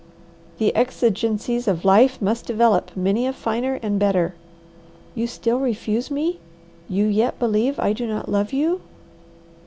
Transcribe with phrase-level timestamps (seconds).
[0.57, 4.33] "The exigencies of life must develop many a finer and better."
[5.13, 6.39] "You still refuse me?
[6.89, 8.81] You yet believe I do not love you?"